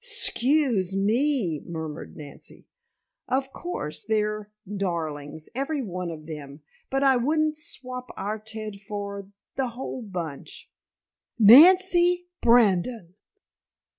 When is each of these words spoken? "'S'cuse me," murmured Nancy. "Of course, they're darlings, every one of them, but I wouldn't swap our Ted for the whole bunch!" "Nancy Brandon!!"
"'S'cuse 0.03 0.95
me," 0.95 1.61
murmured 1.67 2.17
Nancy. 2.17 2.65
"Of 3.27 3.53
course, 3.53 4.03
they're 4.03 4.49
darlings, 4.65 5.47
every 5.53 5.83
one 5.83 6.09
of 6.09 6.25
them, 6.25 6.61
but 6.89 7.03
I 7.03 7.17
wouldn't 7.17 7.59
swap 7.59 8.09
our 8.17 8.39
Ted 8.39 8.77
for 8.81 9.27
the 9.57 9.67
whole 9.67 10.01
bunch!" 10.01 10.71
"Nancy 11.37 12.25
Brandon!!" 12.41 13.13